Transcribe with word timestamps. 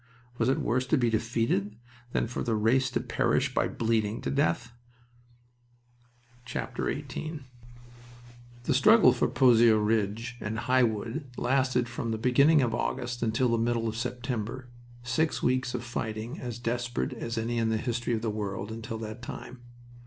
Was 0.39 0.49
it 0.49 0.57
worse 0.57 0.87
to 0.87 0.97
be 0.97 1.11
defeated 1.11 1.75
than 2.11 2.25
for 2.25 2.41
the 2.41 2.55
race 2.55 2.89
to 2.89 2.99
perish 3.01 3.53
by 3.53 3.67
bleeding 3.67 4.19
to 4.21 4.31
death? 4.31 4.71
XVIII 6.49 7.41
The 8.63 8.73
struggle 8.73 9.13
for 9.13 9.27
the 9.27 9.33
Pozieres 9.33 9.85
ridge 9.85 10.37
and 10.41 10.57
High 10.57 10.81
Wood 10.81 11.29
lasted 11.37 11.87
from 11.87 12.09
the 12.09 12.17
beginning 12.17 12.63
of 12.63 12.73
August 12.73 13.21
until 13.21 13.49
the 13.49 13.59
middle 13.59 13.87
of 13.87 13.95
September 13.95 14.71
six 15.03 15.43
weeks 15.43 15.75
of 15.75 15.83
fighting 15.83 16.39
as 16.39 16.57
desperate 16.57 17.13
as 17.13 17.37
any 17.37 17.59
in 17.59 17.69
the 17.69 17.77
history 17.77 18.15
of 18.15 18.23
the 18.23 18.31
world 18.31 18.71
until 18.71 18.97
that 18.97 19.21
time. 19.21 19.61